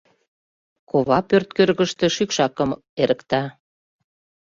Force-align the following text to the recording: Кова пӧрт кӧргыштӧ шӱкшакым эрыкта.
Кова 0.89 1.19
пӧрт 1.29 1.49
кӧргыштӧ 1.57 2.05
шӱкшакым 2.15 2.69
эрыкта. 3.01 3.43